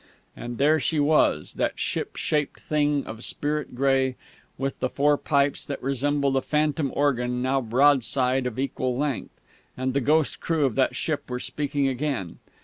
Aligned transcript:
And 0.35 0.57
there 0.57 0.79
she 0.79 0.99
was, 0.99 1.53
that 1.57 1.79
ship 1.79 2.15
shaped 2.15 2.59
thing 2.59 3.05
of 3.05 3.23
spirit 3.23 3.75
grey, 3.75 4.15
with 4.57 4.79
the 4.79 4.89
four 4.89 5.15
pipes 5.15 5.63
that 5.67 5.79
resembled 5.79 6.35
a 6.37 6.41
phantom 6.41 6.91
organ 6.95 7.43
now 7.43 7.61
broadside 7.61 8.47
and 8.47 8.47
of 8.47 8.57
equal 8.57 8.97
length. 8.97 9.39
And 9.77 9.93
the 9.93 10.01
ghost 10.01 10.39
crew 10.39 10.65
of 10.65 10.73
that 10.73 10.95
ship 10.95 11.29
were 11.29 11.37
speaking 11.37 11.87
again.... 11.87 12.39